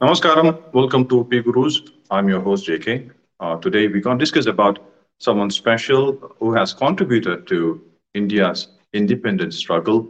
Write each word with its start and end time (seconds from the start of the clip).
Namaskaram. 0.00 0.62
Welcome 0.72 1.08
to 1.08 1.24
P 1.24 1.42
Gurus. 1.42 1.82
I'm 2.08 2.28
your 2.28 2.40
host 2.40 2.68
JK. 2.68 3.10
Uh, 3.40 3.56
today 3.56 3.88
we're 3.88 4.00
going 4.00 4.16
to 4.16 4.22
discuss 4.22 4.46
about 4.46 4.78
someone 5.18 5.50
special 5.50 6.12
who 6.38 6.54
has 6.54 6.72
contributed 6.72 7.48
to 7.48 7.82
India's 8.14 8.68
independence 8.92 9.56
struggle, 9.56 10.08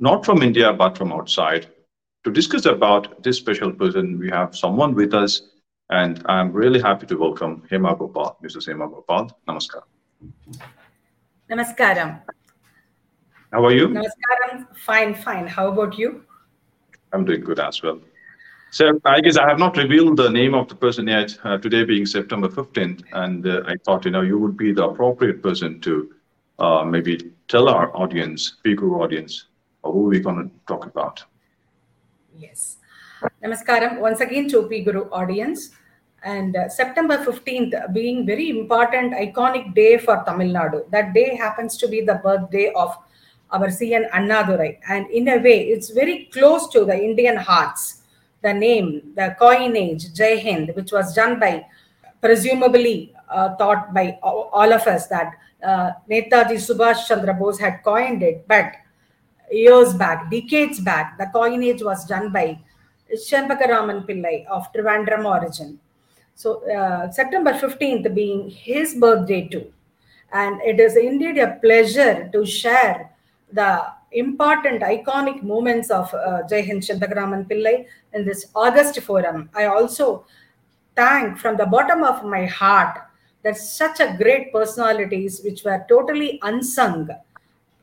not 0.00 0.22
from 0.26 0.42
India 0.42 0.70
but 0.70 0.98
from 0.98 1.14
outside. 1.14 1.66
To 2.24 2.30
discuss 2.30 2.66
about 2.66 3.22
this 3.22 3.38
special 3.38 3.72
person, 3.72 4.18
we 4.18 4.28
have 4.28 4.54
someone 4.54 4.94
with 4.94 5.14
us, 5.14 5.40
and 5.88 6.22
I'm 6.26 6.52
really 6.52 6.82
happy 6.82 7.06
to 7.06 7.16
welcome 7.16 7.62
Hema 7.70 7.98
Gopal, 7.98 8.36
Mrs. 8.44 8.68
Hema 8.68 8.86
Gopal. 8.92 9.30
Namaskar. 9.48 9.84
Namaskaram. 11.50 12.20
How 13.50 13.64
are 13.64 13.72
you? 13.72 13.88
Namaskaram. 13.88 14.76
Fine, 14.76 15.14
fine. 15.14 15.46
How 15.46 15.68
about 15.68 15.96
you? 15.96 16.22
I'm 17.14 17.24
doing 17.24 17.40
good 17.40 17.60
as 17.60 17.82
well. 17.82 17.98
So 18.70 19.00
I 19.04 19.20
guess 19.20 19.36
I 19.36 19.48
have 19.48 19.58
not 19.58 19.76
revealed 19.76 20.16
the 20.16 20.28
name 20.28 20.54
of 20.54 20.68
the 20.68 20.74
person 20.74 21.06
yet. 21.06 21.36
Uh, 21.44 21.56
today 21.56 21.84
being 21.84 22.04
September 22.04 22.48
15th, 22.48 23.02
and 23.12 23.46
uh, 23.46 23.62
I 23.66 23.76
thought 23.84 24.04
you 24.04 24.10
know 24.10 24.22
you 24.22 24.38
would 24.38 24.56
be 24.56 24.72
the 24.72 24.84
appropriate 24.88 25.42
person 25.42 25.80
to 25.82 26.14
uh, 26.58 26.84
maybe 26.84 27.32
tell 27.48 27.68
our 27.68 27.96
audience, 27.96 28.56
Piku 28.64 29.00
audience, 29.00 29.46
who 29.82 30.02
we're 30.02 30.20
going 30.20 30.48
to 30.48 30.50
talk 30.66 30.86
about. 30.86 31.24
Yes. 32.36 32.78
Namaskaram. 33.42 34.00
Once 34.00 34.20
again 34.20 34.48
to 34.48 34.68
Guru 34.68 35.08
audience. 35.10 35.70
And 36.22 36.56
uh, 36.56 36.68
September 36.68 37.18
15th 37.18 37.94
being 37.94 38.26
very 38.26 38.50
important, 38.50 39.14
iconic 39.14 39.74
day 39.74 39.96
for 39.96 40.24
Tamil 40.26 40.52
Nadu. 40.52 40.90
That 40.90 41.14
day 41.14 41.36
happens 41.36 41.76
to 41.76 41.88
be 41.88 42.00
the 42.00 42.16
birthday 42.16 42.72
of 42.74 42.96
our 43.52 43.68
CN 43.68 44.10
Annadurai. 44.10 44.78
And 44.88 45.08
in 45.10 45.28
a 45.28 45.36
way, 45.36 45.68
it's 45.68 45.90
very 45.90 46.28
close 46.32 46.68
to 46.70 46.84
the 46.84 46.98
Indian 46.98 47.36
hearts. 47.36 47.95
The 48.46 48.54
name, 48.54 49.12
the 49.16 49.34
coinage, 49.40 50.14
Jai 50.14 50.36
Hind, 50.36 50.70
which 50.76 50.92
was 50.92 51.12
done 51.12 51.40
by, 51.40 51.66
presumably 52.20 53.12
uh, 53.28 53.56
thought 53.56 53.92
by 53.92 54.20
all 54.22 54.72
of 54.72 54.86
us 54.86 55.08
that 55.08 55.32
uh, 55.64 55.90
Netaji 56.08 56.58
Subhash 56.66 57.08
Chandra 57.08 57.34
Bose 57.34 57.58
had 57.58 57.82
coined 57.82 58.22
it. 58.22 58.46
But 58.46 58.72
years 59.50 59.94
back, 59.94 60.30
decades 60.30 60.78
back, 60.78 61.18
the 61.18 61.26
coinage 61.34 61.82
was 61.82 62.06
done 62.06 62.30
by 62.30 62.60
Raman 63.10 64.02
Pillai 64.02 64.46
of 64.46 64.72
Trivandrum 64.72 65.24
origin. 65.24 65.80
So 66.36 66.70
uh, 66.70 67.10
September 67.10 67.52
15th 67.52 68.14
being 68.14 68.48
his 68.48 68.94
birthday 68.94 69.48
too. 69.48 69.72
And 70.32 70.60
it 70.62 70.78
is 70.78 70.96
indeed 70.96 71.38
a 71.38 71.58
pleasure 71.60 72.30
to 72.32 72.46
share 72.46 73.10
the 73.52 73.86
important 74.16 74.82
iconic 74.82 75.42
moments 75.42 75.90
of 75.90 76.12
uh, 76.14 76.42
Jai 76.48 76.62
Hind 76.62 76.82
Champakaraman 76.82 77.48
Pillai 77.48 77.86
in 78.14 78.24
this 78.24 78.46
August 78.54 78.98
forum. 79.00 79.50
I 79.54 79.66
also 79.66 80.24
thank 80.96 81.38
from 81.38 81.56
the 81.56 81.66
bottom 81.66 82.02
of 82.02 82.24
my 82.24 82.46
heart 82.46 82.98
that 83.42 83.56
such 83.56 84.00
a 84.00 84.16
great 84.16 84.52
personalities 84.52 85.42
which 85.44 85.62
were 85.64 85.84
totally 85.88 86.40
unsung 86.42 87.08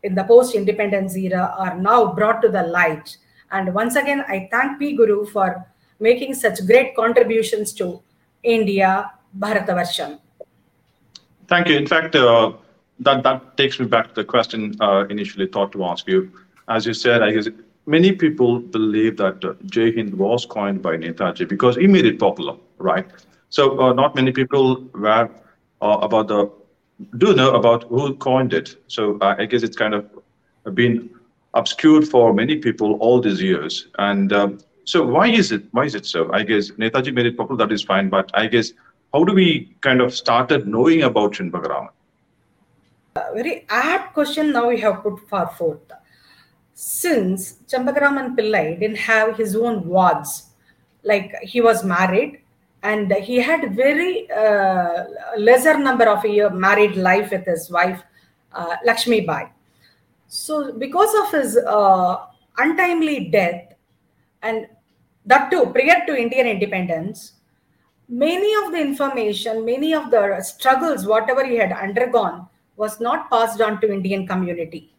in 0.01 0.15
the 0.15 0.23
post-independence 0.23 1.15
era 1.15 1.55
are 1.57 1.77
now 1.77 2.13
brought 2.13 2.41
to 2.41 2.49
the 2.49 2.63
light. 2.63 3.15
And 3.51 3.73
once 3.73 3.95
again, 3.95 4.25
I 4.27 4.49
thank 4.51 4.79
P. 4.79 4.97
Guru 4.97 5.25
for 5.25 5.65
making 5.99 6.33
such 6.33 6.65
great 6.65 6.95
contributions 6.95 7.71
to 7.73 8.01
India, 8.41 9.11
Bharatavarshan. 9.37 10.19
Thank 11.47 11.69
you. 11.69 11.77
In 11.77 11.87
fact, 11.87 12.15
uh, 12.15 12.53
that 13.05 13.57
takes 13.57 13.79
me 13.79 13.85
back 13.85 14.09
to 14.09 14.13
the 14.15 14.23
question 14.23 14.75
uh, 14.81 15.05
initially 15.09 15.47
thought 15.47 15.71
to 15.73 15.83
ask 15.85 16.07
you. 16.07 16.31
As 16.67 16.85
you 16.85 16.93
said, 16.93 17.21
I 17.21 17.31
guess 17.31 17.47
many 17.85 18.11
people 18.11 18.59
believe 18.59 19.17
that 19.17 19.43
uh, 19.43 19.53
Jai 19.65 19.91
Hind 19.91 20.13
was 20.15 20.45
coined 20.45 20.81
by 20.81 20.97
Netaji 20.97 21.47
because 21.47 21.75
he 21.75 21.87
made 21.87 22.05
it 22.05 22.19
popular, 22.19 22.55
right? 22.77 23.05
So 23.49 23.79
uh, 23.79 23.93
not 23.93 24.15
many 24.15 24.31
people 24.31 24.87
were 24.93 25.29
about 25.81 26.27
the 26.27 26.51
do 27.17 27.33
know 27.35 27.53
about 27.55 27.83
who 27.85 28.15
coined 28.15 28.53
it. 28.53 28.75
So 28.87 29.17
I 29.21 29.45
guess 29.45 29.63
it's 29.63 29.75
kind 29.75 29.93
of 29.93 30.09
been 30.73 31.09
obscured 31.53 32.07
for 32.07 32.33
many 32.33 32.57
people 32.57 32.93
all 32.93 33.19
these 33.19 33.41
years. 33.41 33.87
And 33.99 34.31
um, 34.31 34.59
so 34.85 35.05
why 35.05 35.27
is 35.27 35.51
it? 35.51 35.63
Why 35.71 35.85
is 35.85 35.95
it 35.95 36.05
so? 36.05 36.31
I 36.31 36.43
guess 36.43 36.71
Netaji 36.71 37.13
made 37.13 37.25
it 37.25 37.37
popular. 37.37 37.65
That 37.65 37.73
is 37.73 37.83
fine. 37.83 38.09
But 38.09 38.31
I 38.33 38.47
guess 38.47 38.71
how 39.13 39.23
do 39.23 39.33
we 39.33 39.75
kind 39.81 40.01
of 40.01 40.13
started 40.13 40.67
knowing 40.67 41.03
about 41.03 41.33
Shanbagaraman? 41.33 41.89
A 43.15 43.33
very 43.33 43.65
apt 43.69 44.13
question 44.13 44.51
now 44.51 44.69
we 44.69 44.79
have 44.79 45.03
put 45.03 45.19
far 45.29 45.47
forth. 45.47 45.91
Since 46.73 47.59
Champakaraman 47.67 48.35
Pillai 48.35 48.79
didn't 48.79 48.97
have 48.97 49.37
his 49.37 49.55
own 49.55 49.87
wards, 49.87 50.49
like 51.03 51.35
he 51.41 51.61
was 51.61 51.83
married 51.83 52.41
and 52.81 53.11
he 53.13 53.37
had 53.37 53.75
very 53.75 54.29
uh, 54.31 55.03
lesser 55.37 55.77
number 55.77 56.05
of 56.05 56.25
year 56.25 56.49
married 56.49 56.95
life 56.95 57.31
with 57.31 57.45
his 57.45 57.69
wife 57.69 58.01
uh, 58.53 58.75
Lakshmi 58.83 59.21
Bai. 59.21 59.51
So 60.27 60.73
because 60.73 61.13
of 61.23 61.39
his 61.39 61.57
uh, 61.57 62.25
untimely 62.57 63.29
death 63.29 63.73
and 64.41 64.67
that 65.25 65.51
too 65.51 65.67
prior 65.67 66.05
to 66.07 66.17
Indian 66.17 66.47
independence, 66.47 67.33
many 68.09 68.53
of 68.65 68.71
the 68.71 68.79
information, 68.79 69.63
many 69.63 69.93
of 69.93 70.09
the 70.09 70.41
struggles, 70.41 71.05
whatever 71.05 71.45
he 71.45 71.55
had 71.55 71.71
undergone 71.71 72.47
was 72.75 72.99
not 72.99 73.29
passed 73.29 73.61
on 73.61 73.79
to 73.81 73.91
Indian 73.91 74.27
community. 74.27 74.93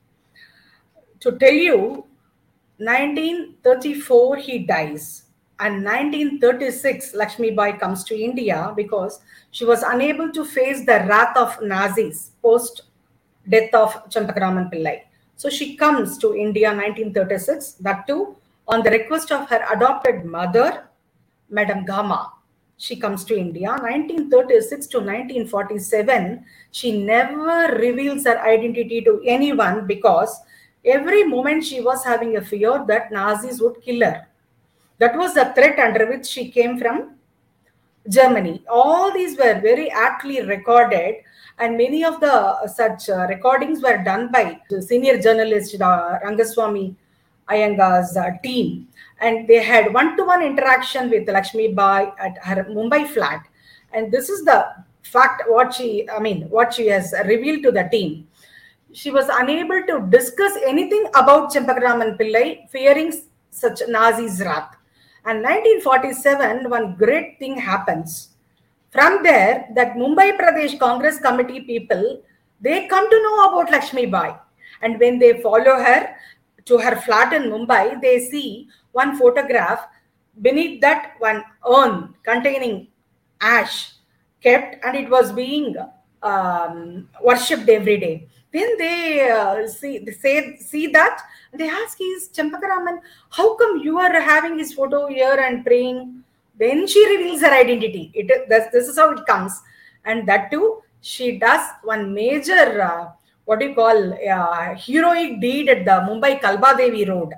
To 1.21 1.33
tell 1.39 1.53
you, 1.53 2.07
1934 2.79 4.37
he 4.37 4.59
dies 4.61 5.25
and 5.61 5.85
1936 5.85 7.15
Lakshmi 7.15 7.53
Bai 7.53 7.73
comes 7.73 8.03
to 8.05 8.21
India 8.21 8.73
because 8.77 9.21
she 9.53 9.65
was 9.65 9.83
unable 9.83 10.33
to 10.33 10.45
face 10.45 10.85
the 10.85 11.07
wrath 11.09 11.37
of 11.37 11.57
Nazis 11.63 12.33
post 12.43 12.83
death 13.49 13.73
of 13.75 14.09
Champakaraman 14.09 14.73
Pillai. 14.73 15.03
So 15.37 15.49
she 15.49 15.77
comes 15.77 16.19
to 16.19 16.35
India 16.35 16.69
1936, 16.69 17.75
that 17.75 18.07
too 18.07 18.37
on 18.67 18.83
the 18.83 18.91
request 18.91 19.31
of 19.31 19.49
her 19.51 19.65
adopted 19.73 20.25
mother, 20.25 20.89
Madam 21.51 21.85
Cama 21.85 22.33
she 22.77 22.97
comes 22.97 23.25
to 23.25 23.37
India. 23.37 23.71
1936 23.71 24.87
to 24.89 24.99
1947, 24.99 26.45
she 26.71 27.03
never 27.03 27.77
reveals 27.77 28.25
her 28.25 28.39
identity 28.41 29.01
to 29.03 29.23
anyone 29.25 29.87
because 29.87 30.41
every 30.85 31.25
moment 31.25 31.65
she 31.65 31.81
was 31.81 32.05
having 32.05 32.37
a 32.37 32.45
fear 32.45 32.85
that 32.89 33.13
Nazis 33.13 33.61
would 33.61 33.81
kill 33.83 34.05
her. 34.05 34.27
That 34.99 35.17
was 35.17 35.35
the 35.35 35.53
threat 35.55 35.79
under 35.79 36.07
which 36.07 36.27
she 36.27 36.51
came 36.51 36.79
from 36.79 37.15
Germany. 38.09 38.65
All 38.69 39.13
these 39.13 39.37
were 39.39 39.61
very 39.61 39.91
aptly 39.91 40.43
recorded, 40.43 41.17
and 41.59 41.77
many 41.77 42.05
of 42.05 42.21
the 42.21 42.67
such 42.69 43.09
uh, 43.09 43.27
recordings 43.29 43.83
were 43.83 44.03
done 44.05 44.31
by 44.31 44.61
senior 44.81 45.19
journalist 45.21 45.81
uh, 45.81 46.19
Rangaswamy 46.25 46.97
Iyengar's 47.49 48.17
uh, 48.17 48.31
team 48.43 48.89
and 49.21 49.47
they 49.49 49.63
had 49.63 49.93
one-to-one 49.93 50.43
interaction 50.43 51.11
with 51.11 51.29
Lakshmi 51.29 51.73
Bai 51.73 52.13
at 52.19 52.37
her 52.43 52.65
Mumbai 52.65 53.09
flat. 53.09 53.47
And 53.93 54.11
this 54.11 54.29
is 54.29 54.45
the 54.45 54.67
fact 55.03 55.43
what 55.47 55.75
she, 55.75 56.09
I 56.11 56.19
mean, 56.19 56.49
what 56.51 56.75
she 56.75 56.87
has 56.89 57.15
revealed 57.27 57.63
to 57.65 57.73
the 57.73 57.89
team. 57.91 58.29
She 58.93 59.11
was 59.11 59.27
unable 59.31 59.83
to 59.87 60.07
discuss 60.11 60.53
anything 60.65 61.07
about 61.15 61.53
Champakaraman 61.53 62.19
Pillai, 62.19 62.69
fearing 62.71 63.13
such 63.51 63.81
Nazi's 63.89 64.41
wrath. 64.41 64.77
And 65.25 65.43
1947, 65.43 66.69
one 66.69 66.95
great 66.97 67.39
thing 67.39 67.57
happens. 67.57 68.31
From 68.91 69.23
there, 69.23 69.69
that 69.75 69.97
Mumbai 69.97 70.39
Pradesh 70.39 70.79
Congress 70.79 71.19
Committee 71.19 71.61
people, 71.61 72.23
they 72.61 72.87
come 72.87 73.09
to 73.11 73.23
know 73.23 73.49
about 73.49 73.73
Lakshmi 73.73 74.07
Bai. 74.07 74.37
And 74.83 75.01
when 75.01 75.19
they 75.19 75.41
follow 75.41 75.77
her 75.83 76.15
to 76.67 76.79
her 76.79 76.97
flat 76.97 77.33
in 77.33 77.51
Mumbai, 77.51 78.01
they 78.01 78.19
see 78.21 78.69
one 78.93 79.17
photograph 79.19 79.87
beneath 80.41 80.81
that 80.81 81.15
one 81.19 81.45
urn 81.69 82.15
containing 82.23 82.89
ash 83.41 83.93
kept 84.43 84.85
and 84.85 84.97
it 84.97 85.09
was 85.09 85.33
being 85.33 85.77
um, 86.23 87.09
worshipped 87.23 87.69
every 87.69 87.99
day. 87.99 88.29
Then 88.53 88.79
they 88.79 89.31
uh, 89.31 89.67
see 89.67 89.99
they 89.99 90.13
say 90.13 90.57
see 90.59 90.87
that 90.89 91.21
they 91.53 91.69
ask 91.69 91.99
is 92.01 92.29
champakaraman 92.29 93.01
how 93.31 93.57
come 93.57 93.79
you 93.79 93.99
are 93.99 94.21
having 94.21 94.59
his 94.59 94.73
photo 94.73 95.09
here 95.09 95.39
and 95.41 95.65
praying? 95.65 96.23
Then 96.59 96.87
she 96.87 97.05
reveals 97.17 97.41
her 97.41 97.53
identity. 97.53 98.13
It 98.15 98.49
this, 98.49 98.67
this 98.73 98.89
is 98.89 98.97
how 98.97 99.11
it 99.11 99.27
comes. 99.27 99.61
And 100.05 100.29
that 100.29 100.51
too 100.51 100.83
she 101.01 101.39
does 101.39 101.69
one 101.83 102.15
major 102.15 102.83
uh, 102.83 103.11
what 103.45 103.61
do 103.61 103.67
you 103.67 103.75
call 103.75 104.15
uh, 104.15 104.75
heroic 104.75 105.41
deed 105.41 105.69
at 105.69 105.85
the 105.85 105.97
mumbai 106.09 106.41
Kalbadevi 106.41 107.09
road 107.09 107.35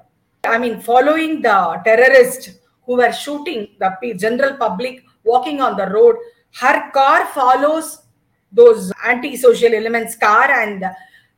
I 0.49 0.59
mean, 0.59 0.81
following 0.81 1.43
the 1.43 1.81
terrorists 1.85 2.51
who 2.85 2.97
were 2.97 3.13
shooting 3.13 3.69
the 3.79 4.15
general 4.17 4.57
public 4.57 5.05
walking 5.25 5.61
on 5.61 5.77
the 5.77 5.89
road, 5.89 6.17
her 6.61 6.91
car 6.93 7.27
follows 7.27 8.03
those 8.53 8.93
anti-social 9.05 9.75
elements 9.75 10.15
car 10.15 10.51
and 10.51 10.85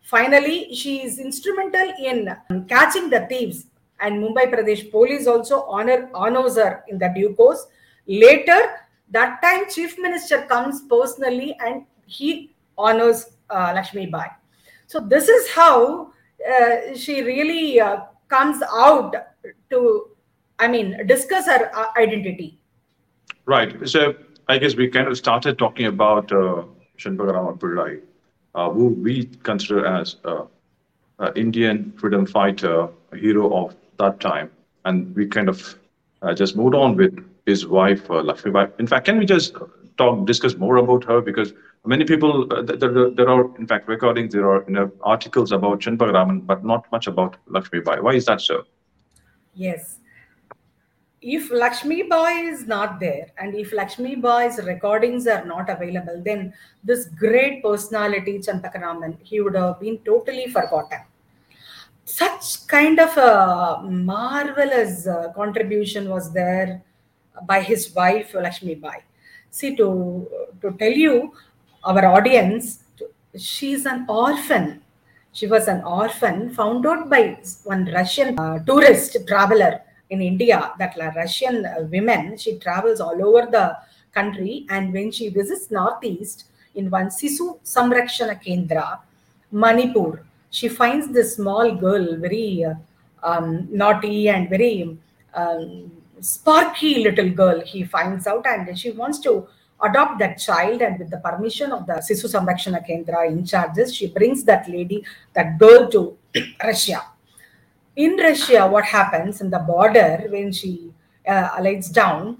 finally 0.03 0.75
she 0.75 1.03
is 1.03 1.19
instrumental 1.19 1.93
in 1.99 2.37
catching 2.69 3.09
the 3.09 3.27
thieves 3.29 3.67
and 4.01 4.23
Mumbai 4.23 4.53
Pradesh 4.53 4.91
police 4.91 5.27
also 5.27 5.63
honor 5.63 6.09
honors 6.15 6.57
her 6.57 6.85
in 6.89 6.99
the 6.99 7.09
due 7.09 7.35
course. 7.35 7.67
Later, 8.07 8.61
that 9.11 9.41
time 9.43 9.69
Chief 9.69 9.99
Minister 9.99 10.43
comes 10.43 10.83
personally 10.83 11.57
and 11.61 11.85
he 12.07 12.55
honors 12.77 13.31
uh, 13.51 13.73
Lakshmi 13.75 14.07
Bai. 14.07 14.31
So 14.89 15.01
this 15.01 15.29
is 15.29 15.51
how 15.51 16.13
uh, 16.51 16.97
she 16.97 17.23
really 17.23 17.79
uh, 17.79 18.01
comes 18.29 18.63
out 18.73 19.15
to, 19.69 20.09
I 20.59 20.67
mean, 20.67 21.07
discuss 21.07 21.45
her 21.45 21.71
uh, 21.77 21.89
identity. 21.99 22.59
Right. 23.45 23.87
So 23.87 24.15
I 24.49 24.57
guess 24.57 24.77
we 24.77 24.89
kind 24.89 25.07
of 25.07 25.19
started 25.19 25.59
talking 25.59 25.87
about 25.87 26.33
uh, 26.33 26.63
Shanbhagarama 26.99 27.59
Pillai, 27.59 28.01
uh, 28.55 28.71
who 28.71 28.89
we 28.89 29.27
consider 29.43 29.85
as 29.85 30.17
uh, 30.25 30.45
an 31.19 31.33
Indian 31.37 31.93
freedom 31.99 32.25
fighter, 32.25 32.89
a 33.13 33.17
hero 33.17 33.55
of 33.55 33.77
that 33.99 34.21
time. 34.21 34.51
And 34.87 35.15
we 35.15 35.27
kind 35.27 35.51
of 35.51 35.79
uh, 36.23 36.33
just 36.33 36.57
moved 36.57 36.75
on 36.75 36.97
with 36.97 37.23
his 37.45 37.67
wife, 37.67 38.11
uh, 38.11 38.23
Lakshmi. 38.23 38.53
In 38.79 38.87
fact, 38.87 39.05
can 39.05 39.19
we 39.19 39.27
just 39.27 39.55
talk, 39.99 40.27
discuss 40.27 40.57
more 40.57 40.77
about 40.77 41.05
her? 41.05 41.21
Because 41.21 41.53
many 41.85 42.05
people, 42.05 42.53
uh, 42.53 42.63
there, 42.63 43.11
there 43.11 43.29
are, 43.29 43.57
in 43.57 43.67
fact, 43.67 43.89
recordings, 43.89 44.35
there 44.35 44.51
are 44.51 44.65
you 44.67 44.75
know, 44.75 44.93
articles 45.03 45.53
about 45.53 45.81
Shanbhagaraman, 45.81 46.47
but 46.47 46.65
not 46.65 46.91
much 46.93 47.07
about 47.07 47.37
Lakshmi 47.47 47.81
Bai. 47.81 48.01
Why 48.01 48.15
is 48.15 48.25
that 48.27 48.41
so? 48.41 48.65
Yes. 49.55 49.99
If 51.21 51.51
Lakshmi 51.51 52.05
Bai 52.05 52.33
is 52.43 52.67
not 52.67 53.01
there 53.01 53.27
and 53.39 53.55
if 53.55 53.73
Lakshmi 53.73 54.15
Bai's 54.15 54.61
recordings 54.63 55.27
are 55.27 55.45
not 55.45 55.69
available, 55.69 56.23
then 56.25 56.53
this 56.85 57.07
great 57.07 57.63
personality, 57.63 58.39
Champakaraman, 58.39 59.19
he 59.23 59.41
would 59.41 59.57
have 59.57 59.81
been 59.81 59.99
totally 59.99 60.47
forgotten. 60.47 61.01
Such 62.05 62.67
kind 62.69 63.01
of 63.01 63.17
a 63.17 63.83
marvelous 63.83 65.07
uh, 65.07 65.33
contribution 65.35 66.09
was 66.09 66.33
there 66.33 66.83
by 67.47 67.63
his 67.63 67.93
wife, 67.95 68.33
Lakshmi 68.35 68.77
Bai. 68.77 69.03
See, 69.51 69.77
to, 69.77 70.29
to 70.63 70.73
tell 70.79 70.93
you, 70.93 71.33
our 71.85 72.05
audience, 72.07 72.85
she's 73.37 73.87
an 73.87 74.07
orphan. 74.09 74.83
She 75.33 75.47
was 75.47 75.69
an 75.69 75.83
orphan 75.85 76.51
found 76.51 76.87
out 76.87 77.09
by 77.09 77.39
one 77.65 77.91
Russian 77.93 78.39
uh, 78.39 78.59
tourist 78.65 79.17
traveler 79.27 79.81
in 80.11 80.21
India. 80.21 80.73
That 80.79 80.97
Russian 80.97 81.65
uh, 81.67 81.87
women, 81.91 82.37
she 82.37 82.59
travels 82.59 83.01
all 83.01 83.23
over 83.25 83.51
the 83.51 83.77
country, 84.13 84.67
and 84.71 84.93
when 84.93 85.13
she 85.13 85.29
visits 85.29 85.71
Northeast 85.71 86.45
in 86.75 86.91
one 86.91 87.09
Sisu 87.09 87.61
Samrakshana 87.63 88.43
Kendra, 88.43 88.99
Manipur, 89.53 90.25
she 90.51 90.69
finds 90.69 91.09
this 91.13 91.37
small 91.37 91.75
girl 91.75 92.17
very 92.17 92.65
uh, 92.65 92.75
um, 93.23 93.69
naughty 93.71 94.29
and 94.29 94.49
very 94.49 94.99
um, 95.35 95.93
sparky 96.21 97.05
little 97.05 97.31
girl. 97.31 97.61
He 97.61 97.85
finds 97.85 98.27
out, 98.27 98.47
and 98.47 98.79
she 98.79 98.91
wants 98.91 99.19
to 99.21 99.47
adopt 99.83 100.19
that 100.19 100.39
child 100.39 100.83
and 100.83 100.99
with 100.99 101.11
the 101.11 101.19
permission 101.19 101.73
of 101.73 101.87
the 101.87 101.95
Sisu 101.95 102.27
Samrakshana 102.27 102.87
Kendra 102.87 103.29
in 103.29 103.45
charges, 103.45 103.95
she 103.95 104.09
brings 104.09 104.45
that 104.45 104.69
lady, 104.69 105.05
that 105.35 105.59
girl 105.59 105.89
to 105.91 106.17
Russia. 106.63 107.03
In 107.97 108.17
Russia, 108.17 108.67
what 108.67 108.85
happens 108.85 109.41
in 109.41 109.51
the 109.51 109.59
border 109.59 110.27
when 110.29 110.53
she 110.53 110.93
uh, 111.27 111.61
down, 111.93 112.39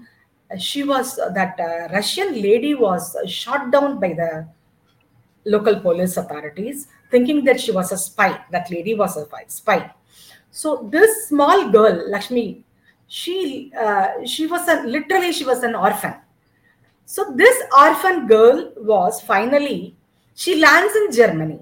she 0.57 0.83
was, 0.83 1.19
uh, 1.19 1.29
that 1.29 1.59
uh, 1.59 1.93
Russian 1.93 2.41
lady 2.41 2.73
was 2.75 3.15
shot 3.27 3.71
down 3.71 3.99
by 3.99 4.13
the 4.13 4.47
local 5.45 5.79
police 5.79 6.17
authorities, 6.17 6.87
thinking 7.11 7.43
that 7.45 7.59
she 7.59 7.71
was 7.71 7.91
a 7.91 7.97
spy. 7.97 8.39
That 8.51 8.69
lady 8.71 8.95
was 8.95 9.15
a 9.17 9.27
spy. 9.47 9.91
So 10.51 10.87
this 10.91 11.27
small 11.27 11.69
girl, 11.69 12.09
Lakshmi, 12.09 12.63
she 13.07 13.71
uh, 13.79 14.25
she 14.25 14.47
was 14.47 14.67
a 14.67 14.83
literally 14.83 15.31
she 15.31 15.43
was 15.43 15.63
an 15.63 15.75
orphan 15.75 16.15
so 17.11 17.33
this 17.35 17.57
orphan 17.75 18.27
girl 18.27 18.71
was 18.77 19.19
finally, 19.19 19.95
she 20.35 20.61
lands 20.61 20.95
in 20.95 21.11
Germany. 21.11 21.59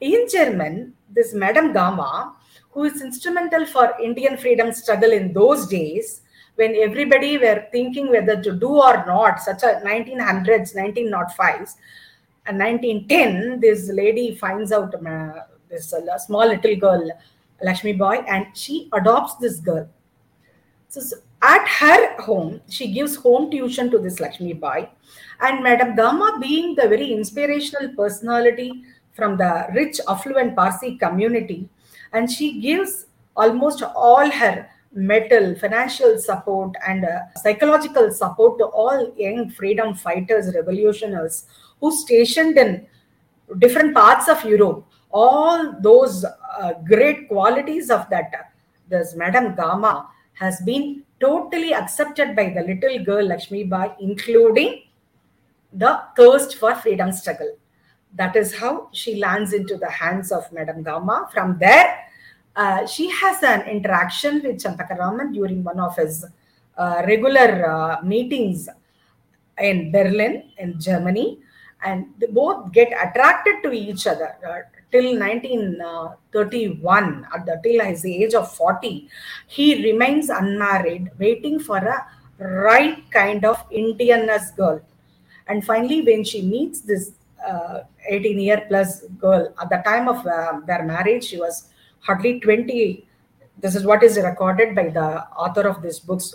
In 0.00 0.28
German, 0.30 0.94
this 1.10 1.34
Madame 1.34 1.74
Cama, 1.74 2.36
who 2.70 2.84
is 2.84 3.02
instrumental 3.02 3.66
for 3.66 3.92
Indian 4.00 4.36
freedom 4.36 4.72
struggle 4.72 5.10
in 5.10 5.32
those 5.32 5.66
days, 5.66 6.20
when 6.54 6.76
everybody 6.76 7.38
were 7.38 7.66
thinking 7.72 8.08
whether 8.08 8.40
to 8.40 8.52
do 8.52 8.68
or 8.68 9.04
not, 9.04 9.40
such 9.40 9.64
a 9.64 9.80
1900s, 9.84 10.76
1905s, 10.76 11.74
and 12.46 12.56
1910, 12.56 13.58
this 13.58 13.88
lady 13.88 14.36
finds 14.36 14.70
out 14.70 14.94
uh, 14.94 15.40
this 15.68 15.92
uh, 15.92 16.18
small 16.18 16.46
little 16.46 16.76
girl, 16.76 17.10
Lakshmi 17.60 17.94
Bai, 17.94 18.18
and 18.28 18.46
she 18.56 18.88
adopts 18.92 19.34
this 19.38 19.58
girl. 19.58 19.88
So, 20.88 21.00
so 21.00 21.16
at 21.42 21.66
her 21.66 22.22
home, 22.22 22.60
she 22.68 22.92
gives 22.92 23.16
home 23.16 23.50
tuition 23.50 23.90
to 23.90 23.98
this 23.98 24.20
Lakshmi 24.20 24.52
Bai. 24.52 24.88
And 25.40 25.62
Madam 25.62 25.96
Cama, 25.96 26.38
being 26.40 26.76
the 26.76 26.88
very 26.88 27.12
inspirational 27.12 27.94
personality 27.96 28.84
from 29.12 29.36
the 29.36 29.66
rich, 29.74 30.00
affluent 30.08 30.54
Parsi 30.54 30.96
community, 30.96 31.68
and 32.12 32.30
she 32.30 32.60
gives 32.60 33.06
almost 33.36 33.82
all 33.82 34.30
her 34.30 34.68
metal, 34.92 35.54
financial 35.56 36.18
support, 36.18 36.74
and 36.86 37.04
uh, 37.04 37.20
psychological 37.36 38.10
support 38.12 38.58
to 38.58 38.66
all 38.66 39.12
young 39.16 39.50
freedom 39.50 39.94
fighters, 39.94 40.54
revolutionaries 40.54 41.46
who 41.80 41.90
stationed 41.90 42.56
in 42.56 42.86
different 43.58 43.94
parts 43.94 44.28
of 44.28 44.44
Europe. 44.44 44.86
All 45.10 45.74
those 45.80 46.24
uh, 46.24 46.74
great 46.86 47.28
qualities 47.28 47.90
of 47.90 48.08
that, 48.10 48.52
this 48.88 49.14
Madam 49.16 49.56
Cama 49.56 50.08
has 50.34 50.60
been 50.60 51.02
totally 51.22 51.72
accepted 51.72 52.34
by 52.34 52.46
the 52.50 52.62
little 52.62 53.04
girl 53.04 53.24
Lakshmi 53.24 53.64
Bai, 53.64 53.94
including 54.00 54.82
the 55.72 56.02
thirst 56.16 56.56
for 56.56 56.74
freedom 56.74 57.12
struggle. 57.12 57.56
That 58.14 58.36
is 58.36 58.54
how 58.54 58.88
she 58.92 59.16
lands 59.16 59.52
into 59.54 59.76
the 59.76 59.88
hands 59.88 60.32
of 60.32 60.52
Madam 60.52 60.84
Cama. 60.84 61.28
From 61.32 61.58
there, 61.58 61.88
uh, 62.56 62.86
she 62.86 63.08
has 63.10 63.42
an 63.42 63.62
interaction 63.62 64.42
with 64.42 64.62
Champakaraman 64.62 65.32
during 65.32 65.64
one 65.64 65.80
of 65.80 65.96
his 65.96 66.26
uh, 66.76 67.02
regular 67.06 67.66
uh, 67.70 68.02
meetings 68.02 68.68
in 69.58 69.92
Berlin, 69.92 70.50
in 70.58 70.78
Germany, 70.78 71.38
and 71.84 72.06
they 72.18 72.26
both 72.26 72.72
get 72.72 72.88
attracted 72.88 73.62
to 73.62 73.72
each 73.72 74.06
other. 74.06 74.34
Uh, 74.92 74.98
till 74.98 75.18
1931 75.18 77.26
at 77.34 77.46
the 77.46 77.58
till 77.62 77.82
his 77.84 78.04
age 78.04 78.34
of 78.34 78.54
40 78.54 79.08
he 79.46 79.82
remains 79.84 80.28
unmarried 80.28 81.10
waiting 81.18 81.58
for 81.58 81.78
a 81.78 82.06
right 82.38 83.10
kind 83.10 83.44
of 83.44 83.56
indianness 83.70 84.54
girl. 84.56 84.80
And 85.46 85.64
finally 85.64 86.02
when 86.02 86.24
she 86.24 86.42
meets 86.42 86.80
this 86.80 87.12
uh, 87.46 87.80
18 88.08 88.38
year 88.38 88.64
plus 88.68 89.02
girl 89.20 89.54
at 89.60 89.70
the 89.70 89.82
time 89.84 90.08
of 90.08 90.26
uh, 90.26 90.60
their 90.66 90.84
marriage 90.84 91.24
she 91.24 91.38
was 91.38 91.68
hardly 92.00 92.40
20 92.40 93.06
this 93.58 93.74
is 93.74 93.84
what 93.84 94.02
is 94.02 94.16
recorded 94.18 94.74
by 94.74 94.88
the 94.88 95.26
author 95.36 95.68
of 95.68 95.82
this 95.82 96.00
books 96.00 96.34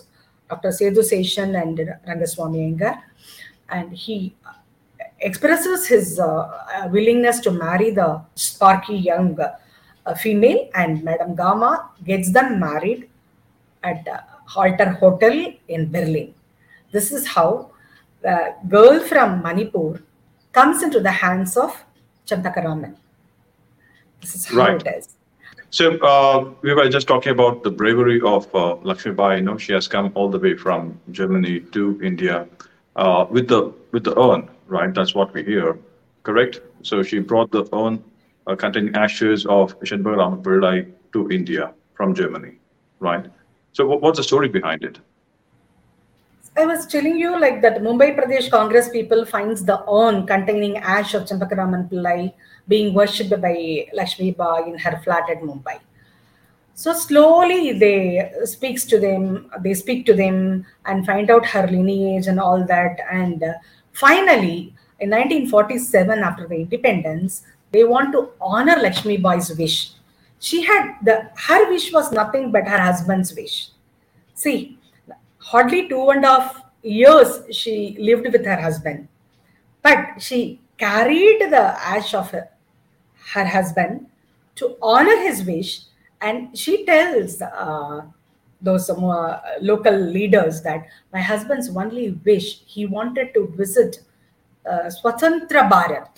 dr 0.50 0.70
Sethu 0.70 1.00
Seshan 1.00 1.62
and 1.62 1.78
rangaswamy 2.08 2.58
Iyengar. 2.58 3.02
And 3.70 3.92
he 3.92 4.34
expresses 5.20 5.88
his 5.88 6.20
uh, 6.20 6.90
willingness 6.92 7.40
to 7.42 7.52
marry 7.52 7.92
the 7.92 8.22
sparky 8.36 8.96
young 8.96 9.40
uh, 9.40 10.14
female, 10.16 10.70
and 10.76 11.04
Madame 11.04 11.36
Cama 11.36 11.90
gets 12.04 12.32
them 12.32 12.60
married 12.60 13.10
at 13.84 14.08
Halter 14.46 14.92
Hotel 14.92 15.54
in 15.68 15.92
Berlin. 15.92 16.34
This 16.92 17.12
is 17.12 17.28
how 17.28 17.72
the 18.22 18.56
girl 18.68 19.00
from 19.02 19.42
Manipur 19.42 20.02
comes 20.52 20.82
into 20.84 21.00
the 21.00 21.12
hands 21.12 21.58
of 21.58 21.84
Champakaraman. 22.26 22.96
This 24.22 24.36
is 24.36 24.46
how 24.46 24.58
right. 24.58 24.82
it 24.82 24.98
is. 24.98 25.10
So 25.70 25.98
uh, 25.98 26.50
we 26.62 26.74
were 26.74 26.90
just 26.90 27.08
talking 27.08 27.32
about 27.32 27.64
the 27.64 27.70
bravery 27.70 28.22
of 28.22 28.54
uh, 28.56 28.76
Lakshmi 28.84 29.12
Bai. 29.12 29.36
You 29.36 29.42
know, 29.42 29.58
she 29.58 29.74
has 29.74 29.88
come 29.88 30.12
all 30.16 30.30
the 30.30 30.40
way 30.40 30.56
from 30.56 31.00
Germany 31.12 31.60
to 31.74 32.00
India 32.02 32.48
uh, 32.96 33.26
with 33.30 33.48
the 33.50 33.74
with 33.92 34.06
the 34.06 34.18
urn 34.20 34.50
right? 34.68 34.94
That's 34.94 35.16
what 35.16 35.34
we 35.34 35.44
hear, 35.44 35.78
correct? 36.24 36.62
So 36.84 37.04
she 37.04 37.20
brought 37.20 37.52
the 37.52 37.68
urn 37.74 38.04
uh, 38.46 38.56
containing 38.56 38.96
ashes 38.96 39.46
of 39.46 39.80
Shanbhagarama 39.82 40.42
Pillai 40.44 40.92
to 41.14 41.30
India 41.30 41.74
from 41.94 42.14
Germany, 42.14 42.60
right? 43.00 43.26
So 43.74 43.86
what's 43.88 44.18
the 44.18 44.24
story 44.24 44.50
behind 44.50 44.84
it? 44.84 45.00
I 46.58 46.66
was 46.66 46.88
telling 46.88 47.18
you 47.18 47.40
like 47.40 47.62
that 47.62 47.82
Mumbai 47.82 48.18
Pradesh 48.18 48.50
Congress 48.50 48.90
people 48.90 49.26
finds 49.26 49.64
the 49.64 49.78
urn 49.88 50.26
containing 50.26 50.78
ash 50.78 51.14
of 51.14 51.24
Champakaraman 51.26 51.88
Pillai 51.92 52.34
being 52.68 52.96
worshipped 52.96 53.40
by 53.40 53.88
Lakshmi 53.94 54.32
Bai 54.32 54.62
in 54.62 54.76
her 54.80 55.00
flat 55.04 55.30
at 55.30 55.42
Mumbai. 55.42 55.80
So 56.74 56.94
slowly 56.94 57.74
they 57.74 58.32
speaks 58.46 58.86
to 58.86 59.00
them, 59.00 59.52
they 59.62 59.76
speak 59.76 60.06
to 60.08 60.16
them 60.16 60.66
and 60.86 61.06
find 61.06 61.30
out 61.30 61.46
her 61.46 61.68
lineage 61.68 62.26
and 62.26 62.40
all 62.40 62.66
that. 62.66 63.00
And 63.12 63.44
Finally, 63.98 64.76
in 65.00 65.10
1947, 65.10 66.20
after 66.20 66.48
the 66.48 66.56
independence, 66.56 67.42
they 67.72 67.84
want 67.84 68.12
to 68.12 68.30
honor 68.40 68.76
Lakshmi 68.76 69.18
Bai's 69.18 69.50
wish. 69.58 69.78
she 70.48 70.58
had 70.66 70.90
the 71.08 71.14
her 71.46 71.62
wish 71.70 71.86
was 71.94 72.12
nothing 72.18 72.52
but 72.56 72.68
her 72.72 72.82
husband's 72.88 73.32
wish. 73.38 73.56
See, 74.42 74.78
hardly 75.40 75.80
two 75.90 76.02
and 76.12 76.24
a 76.24 76.34
half 76.34 76.62
years 76.84 77.32
she 77.60 77.98
lived 78.10 78.28
with 78.32 78.46
her 78.46 78.60
husband, 78.66 79.08
but 79.82 80.22
she 80.28 80.60
carried 80.78 81.42
the 81.56 81.64
ash 81.96 82.14
of 82.14 82.30
her, 82.36 82.44
her 83.34 83.46
husband 83.46 84.06
to 84.58 84.76
honor 84.94 85.18
his 85.24 85.44
wish, 85.44 85.72
and 86.22 86.56
she 86.66 86.86
tells 86.86 87.42
uh, 87.42 88.02
those 88.62 88.90
uh, 88.90 89.42
local 89.62 89.96
leaders 89.96 90.62
that 90.64 90.88
my 91.14 91.22
husband's 91.22 91.70
only 91.76 92.12
wish 92.26 92.62
he 92.66 92.86
wanted 92.86 93.34
to 93.34 93.54
visit 93.56 94.00
uh, 94.66 94.90
Swatantra 94.90 95.70
Bharat. 95.70 96.10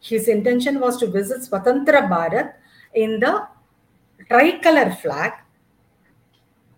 His 0.00 0.28
intention 0.28 0.80
was 0.80 0.98
to 0.98 1.06
visit 1.06 1.40
Swatantra 1.40 2.08
Bharat 2.08 2.54
in 2.94 3.18
the 3.20 3.48
tricolor 4.28 4.94
flag 5.00 5.32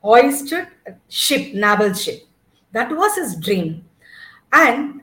hoisted 0.02 0.69
ship, 1.09 1.52
naval 1.52 1.93
ship. 1.93 2.23
That 2.73 2.95
was 2.97 3.16
his 3.16 3.37
dream. 3.37 3.85
And 4.52 5.02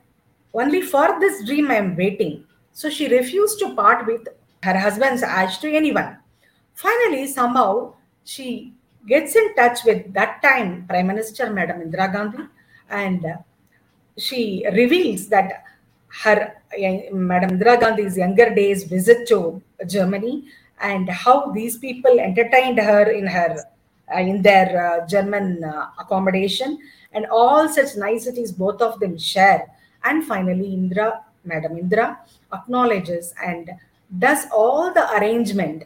only 0.54 0.82
for 0.82 1.20
this 1.20 1.46
dream 1.46 1.70
I 1.70 1.76
am 1.76 1.96
waiting. 1.96 2.46
So 2.72 2.90
she 2.90 3.08
refused 3.10 3.60
to 3.60 3.76
part 3.76 4.08
with 4.08 4.28
her 4.64 4.78
husband's 4.80 5.24
ash 5.24 5.58
to 5.60 5.72
anyone. 5.72 6.18
Finally, 6.74 7.28
somehow 7.28 7.94
she 8.24 8.74
gets 9.08 9.36
in 9.36 9.54
touch 9.56 9.84
with 9.84 10.14
that 10.14 10.42
time 10.42 10.86
Prime 10.88 11.08
Minister 11.08 11.52
Madam 11.52 11.82
Indira 11.82 12.12
Gandhi 12.12 12.44
and 12.90 13.26
she 14.18 14.66
reveals 14.74 15.28
that 15.28 15.64
her 16.24 16.54
Madam 17.12 17.58
Indira 17.58 17.80
Gandhi's 17.80 18.18
younger 18.18 18.54
days 18.54 18.84
visit 18.84 19.28
to 19.28 19.62
Germany 19.88 20.46
and 20.80 21.10
how 21.10 21.52
these 21.52 21.78
people 21.78 22.20
entertained 22.20 22.80
her 22.80 23.10
in 23.10 23.28
her 23.28 23.58
uh, 24.14 24.20
in 24.20 24.42
their 24.42 24.68
uh, 24.86 25.08
German 25.08 25.64
uh, 25.64 25.90
accommodation 26.00 26.78
and 27.14 27.26
all 27.28 27.68
such 27.70 27.96
niceties 27.96 28.52
both 28.52 28.82
of 28.82 29.00
them 29.00 29.18
share 29.18 29.68
and 30.04 30.26
finally 30.26 30.74
Indra 30.74 31.24
Madam 31.46 31.78
Indra 31.78 32.20
acknowledges 32.54 33.34
and 33.44 33.70
does 34.20 34.46
all 34.52 34.94
the 34.94 35.12
arrangement 35.18 35.86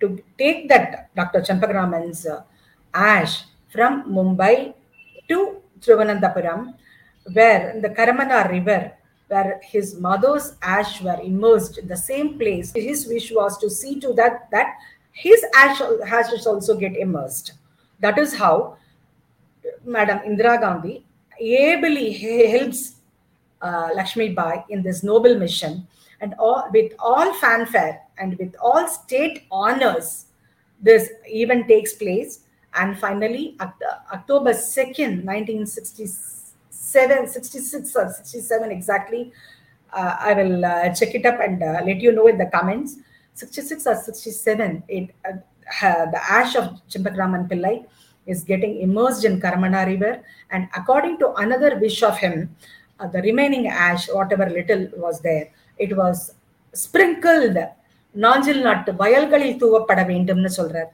to 0.00 0.22
take 0.38 0.68
that 0.68 1.14
Dr. 1.14 1.40
Champakaraman's 1.42 2.26
uh, 2.26 2.42
ash 2.94 3.44
from 3.68 4.04
Mumbai 4.04 4.74
to 5.28 5.62
Thiruvananthapuram 5.80 6.74
where 7.32 7.80
the 7.80 7.90
Karamana 7.90 8.50
river 8.50 8.92
where 9.28 9.60
his 9.62 9.98
mother's 10.00 10.56
ash 10.60 11.00
were 11.00 11.20
immersed 11.22 11.78
in 11.78 11.86
the 11.86 11.96
same 11.96 12.36
place. 12.38 12.72
His 12.74 13.06
wish 13.06 13.30
was 13.30 13.58
to 13.58 13.70
see 13.70 14.00
to 14.00 14.12
that 14.14 14.50
that 14.50 14.74
his 15.12 15.44
ash 15.54 15.80
ashes 15.80 16.46
also 16.46 16.76
get 16.76 16.96
immersed. 16.96 17.52
That 18.00 18.18
is 18.18 18.34
how 18.34 18.76
Madam 19.84 20.18
Indira 20.20 20.60
Gandhi 20.60 21.04
ably 21.40 22.12
helps 22.12 22.96
uh, 23.62 23.90
Lakshmi 23.94 24.30
Bai 24.30 24.64
in 24.68 24.82
this 24.82 25.02
noble 25.02 25.38
mission, 25.38 25.86
and 26.20 26.34
all, 26.38 26.68
with 26.72 26.92
all 26.98 27.32
fanfare 27.34 28.00
and 28.18 28.38
with 28.38 28.54
all 28.60 28.88
state 28.88 29.44
honors, 29.50 30.26
this 30.80 31.10
event 31.26 31.68
takes 31.68 31.92
place. 31.92 32.40
And 32.73 32.97
finally, 32.99 33.57
October 34.11 34.51
2nd, 34.51 35.23
1966 35.23 36.35
67, 36.95 37.27
66 37.27 37.95
or 37.95 38.09
67 38.09 38.71
exactly. 38.71 39.31
Uh, 39.91 40.15
I 40.19 40.33
will 40.33 40.65
uh, 40.65 40.93
check 40.93 41.15
it 41.15 41.25
up 41.25 41.39
and 41.39 41.61
uh, 41.61 41.81
let 41.85 41.99
you 41.99 42.11
know 42.11 42.27
in 42.27 42.37
the 42.37 42.47
comments. 42.47 42.97
66 43.33 43.87
or 43.87 43.95
67, 43.95 44.83
it, 44.87 45.09
uh, 45.25 45.31
the 46.05 46.21
ash 46.29 46.55
of 46.55 46.79
Champakaraman 46.89 47.49
Pillai 47.49 47.85
is 48.25 48.43
getting 48.43 48.81
immersed 48.81 49.25
in 49.25 49.41
Karamana 49.41 49.85
river. 49.85 50.23
And 50.51 50.67
according 50.75 51.19
to 51.19 51.33
another 51.33 51.77
wish 51.79 52.01
of 52.01 52.17
him, 52.17 52.55
uh, 52.99 53.07
the 53.07 53.21
remaining 53.21 53.67
ash, 53.67 54.07
whatever 54.07 54.49
little 54.49 54.87
was 54.95 55.19
there, 55.21 55.49
it 55.77 55.95
was 55.95 56.33
sprinkled 56.73 57.57
Nanjil 58.23 58.61
நாட்டு 58.61 58.91
வயல்களில் 58.99 59.57
தூவப்பட 59.61 60.01
வேண்டும்னு 60.09 60.51
சொல்றார் 60.57 60.91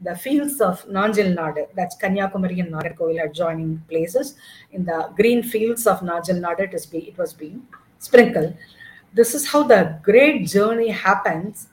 the 0.00 0.14
fields 0.14 0.60
of 0.60 0.84
Nanjil 0.86 1.34
Nadu, 1.36 1.66
that's 1.74 1.96
Kanyakumari 1.96 2.60
and 2.60 2.72
Nagercoil 2.72 3.24
adjoining 3.24 3.82
places. 3.88 4.34
In 4.72 4.84
the 4.84 5.10
green 5.16 5.42
fields 5.42 5.86
of 5.86 6.00
Nanjil 6.00 6.40
Nadu, 6.40 6.60
it, 6.60 6.74
is 6.74 6.86
be, 6.86 6.98
it 6.98 7.18
was 7.18 7.32
being 7.32 7.66
sprinkled. 7.98 8.54
This 9.12 9.34
is 9.34 9.48
how 9.48 9.64
the 9.64 9.98
great 10.02 10.46
journey 10.46 10.90
happens 10.90 11.68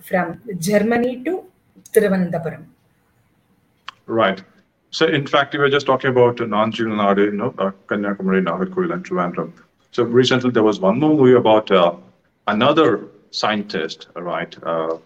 from 0.00 0.40
Germany 0.58 1.22
to 1.24 1.44
Thiruvananthapuram. 1.92 2.64
Right. 4.06 4.42
So, 4.90 5.06
in 5.06 5.26
fact, 5.26 5.52
we 5.52 5.60
were 5.60 5.70
just 5.70 5.86
talking 5.86 6.10
about 6.10 6.36
Nanjil 6.36 6.88
Nadu, 6.88 7.26
you 7.26 7.32
know, 7.32 7.54
uh, 7.58 7.70
Kanyakumari, 7.86 8.42
Nagercoil, 8.42 8.92
and 8.92 9.04
Trivandrum. 9.04 9.52
So, 9.92 10.02
recently 10.02 10.50
there 10.50 10.64
was 10.64 10.80
one 10.80 10.98
more 10.98 11.16
movie 11.16 11.34
about 11.34 11.70
uh, 11.70 11.94
another 12.48 13.08
scientist, 13.30 14.08
right? 14.16 14.56
Uh, 14.64 14.96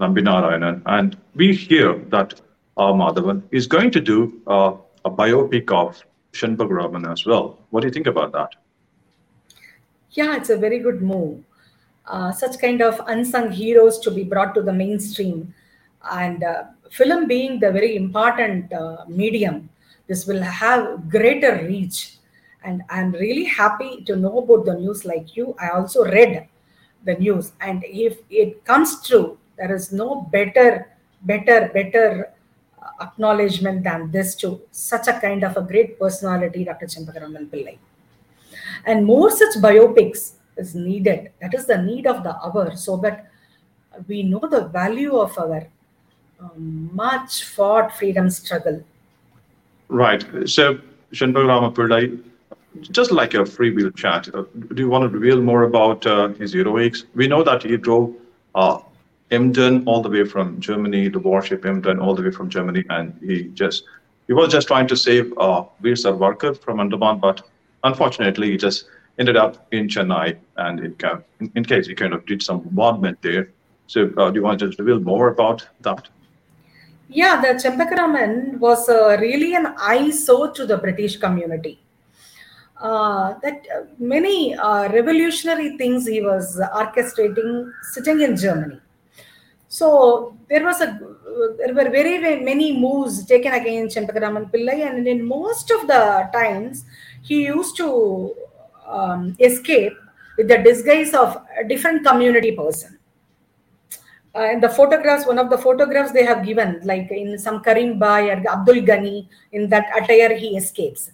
Nambi 0.00 0.20
Narayanan. 0.20 0.82
And 0.86 1.16
we 1.34 1.54
hear 1.54 1.98
that 2.10 2.40
R. 2.76 2.92
Madhavan 2.92 3.42
is 3.50 3.66
going 3.66 3.90
to 3.90 4.00
do 4.00 4.40
uh, 4.46 4.74
a 5.04 5.10
biopic 5.10 5.70
of 5.72 6.02
Shanbhag 6.32 7.10
as 7.10 7.26
well. 7.26 7.58
What 7.70 7.80
do 7.80 7.88
you 7.88 7.92
think 7.92 8.06
about 8.06 8.32
that? 8.32 8.54
Yeah, 10.12 10.36
it's 10.36 10.50
a 10.50 10.56
very 10.56 10.78
good 10.78 11.02
move. 11.02 11.42
Uh, 12.06 12.32
such 12.32 12.58
kind 12.58 12.80
of 12.80 13.00
unsung 13.06 13.50
heroes 13.50 13.98
to 14.00 14.10
be 14.10 14.24
brought 14.24 14.54
to 14.54 14.62
the 14.62 14.72
mainstream. 14.72 15.52
And 16.10 16.42
uh, 16.42 16.64
film 16.90 17.26
being 17.26 17.60
the 17.60 17.70
very 17.72 17.96
important 17.96 18.72
uh, 18.72 19.04
medium, 19.08 19.68
this 20.06 20.26
will 20.26 20.42
have 20.42 21.10
greater 21.10 21.64
reach. 21.66 22.16
And 22.64 22.82
I'm 22.88 23.12
really 23.12 23.44
happy 23.44 24.02
to 24.04 24.16
know 24.16 24.38
about 24.38 24.64
the 24.64 24.74
news 24.74 25.04
like 25.04 25.36
you. 25.36 25.54
I 25.60 25.70
also 25.70 26.04
read 26.04 26.48
the 27.04 27.14
news. 27.14 27.52
And 27.60 27.84
if 27.86 28.18
it 28.30 28.64
comes 28.64 29.06
true, 29.06 29.38
there 29.58 29.74
is 29.74 29.92
no 29.92 30.22
better 30.36 30.88
better 31.22 31.70
better 31.74 32.32
uh, 32.80 33.04
acknowledgement 33.06 33.82
than 33.82 34.10
this 34.10 34.34
to 34.36 34.60
such 34.70 35.08
a 35.08 35.20
kind 35.20 35.44
of 35.44 35.56
a 35.56 35.62
great 35.62 35.98
personality 35.98 36.64
dr 36.64 36.86
champakaraman 36.86 37.46
pillai. 37.48 37.76
And 38.86 39.04
more 39.04 39.30
such 39.30 39.56
biopics 39.56 40.32
is 40.56 40.74
needed. 40.74 41.30
That 41.40 41.54
is 41.54 41.66
the 41.66 41.80
need 41.82 42.06
of 42.06 42.22
the 42.22 42.34
hour. 42.36 42.76
So 42.76 42.96
that 42.98 43.30
we 44.06 44.22
know 44.22 44.42
the 44.50 44.68
value 44.68 45.16
of 45.16 45.36
our 45.38 45.66
um, 46.40 46.90
much 46.92 47.44
fought 47.44 47.96
freedom 47.96 48.30
struggle. 48.30 48.82
Right. 49.88 50.24
So 50.48 50.78
Shanbhagarama 51.12 51.74
Pillai, 51.74 52.22
just 52.82 53.10
like 53.10 53.34
a 53.34 53.44
free 53.46 53.70
wheel 53.70 53.90
chat, 53.90 54.28
uh, 54.34 54.44
do 54.74 54.82
you 54.82 54.88
want 54.88 55.02
to 55.02 55.08
reveal 55.08 55.40
more 55.40 55.64
about 55.64 56.06
uh, 56.06 56.28
his 56.28 56.52
heroics? 56.52 57.04
We 57.14 57.26
know 57.26 57.42
that 57.42 57.62
he 57.62 57.76
drove 57.76 58.14
uh, 58.54 58.78
Emden 59.30 59.84
all 59.86 60.00
the 60.00 60.08
way 60.08 60.24
from 60.24 60.60
Germany, 60.60 61.08
the 61.08 61.18
warship 61.18 61.66
Emden 61.66 61.98
all 61.98 62.14
the 62.14 62.22
way 62.22 62.30
from 62.30 62.48
Germany, 62.48 62.84
and 62.88 63.18
he 63.22 63.44
just 63.48 63.84
he 64.26 64.32
was 64.32 64.52
just 64.52 64.68
trying 64.68 64.86
to 64.88 64.96
save 64.96 65.32
uh, 65.38 65.64
Veer 65.80 65.94
Savarkar 65.94 66.58
from 66.58 66.80
Andaman, 66.80 67.18
but 67.18 67.42
unfortunately, 67.84 68.50
he 68.50 68.56
just 68.56 68.84
ended 69.18 69.36
up 69.36 69.66
in 69.72 69.88
Chennai, 69.88 70.36
and 70.56 70.80
in, 70.80 70.96
in, 71.40 71.52
in 71.56 71.64
case 71.64 71.86
he 71.86 71.94
kind 71.94 72.12
of 72.12 72.24
did 72.26 72.42
some 72.42 72.60
bombardment 72.60 73.20
there. 73.22 73.50
So, 73.86 74.10
uh, 74.18 74.30
do 74.30 74.38
you 74.38 74.42
want 74.42 74.60
to 74.60 74.66
just 74.66 74.78
reveal 74.78 75.00
more 75.00 75.28
about 75.28 75.66
that? 75.80 76.08
Yeah, 77.08 77.40
the 77.40 77.48
Champakaraman 77.48 78.58
was 78.58 78.88
uh, 78.88 79.16
really 79.18 79.54
an 79.54 79.74
eyesore 79.78 80.50
to 80.52 80.66
the 80.66 80.76
British 80.76 81.16
community. 81.16 81.80
Uh, 82.80 83.34
that 83.42 83.66
uh, 83.74 83.84
many 83.98 84.54
uh, 84.54 84.92
revolutionary 84.92 85.76
things 85.78 86.06
he 86.06 86.20
was 86.20 86.60
orchestrating 86.74 87.72
sitting 87.92 88.20
in 88.20 88.36
Germany. 88.36 88.78
So 89.78 90.36
there 90.48 90.64
was 90.64 90.80
a 90.80 90.88
there 91.58 91.72
were 91.72 91.88
very, 91.88 92.18
very 92.18 92.42
many 92.42 92.76
moves 92.76 93.24
taken 93.24 93.52
against 93.52 93.96
Champakaraman 93.96 94.50
Pillai, 94.52 94.78
and 94.88 95.06
in 95.06 95.24
most 95.24 95.70
of 95.70 95.86
the 95.86 96.28
times 96.32 96.84
he 97.22 97.44
used 97.44 97.76
to 97.76 98.34
um, 98.88 99.36
escape 99.38 99.92
with 100.36 100.48
the 100.48 100.58
disguise 100.58 101.14
of 101.14 101.36
a 101.60 101.68
different 101.68 102.04
community 102.04 102.52
person. 102.56 102.98
Uh, 104.34 104.50
in 104.54 104.60
the 104.60 104.68
photographs, 104.68 105.26
one 105.26 105.38
of 105.38 105.48
the 105.48 105.58
photographs 105.58 106.10
they 106.10 106.24
have 106.24 106.44
given, 106.44 106.80
like 106.82 107.08
in 107.12 107.38
some 107.38 107.62
Karim 107.62 108.00
Bai 108.00 108.30
or 108.30 108.42
Abdul 108.56 108.82
Ghani, 108.90 109.28
in 109.52 109.68
that 109.68 109.86
attire 109.96 110.34
he 110.36 110.56
escapes. 110.56 111.10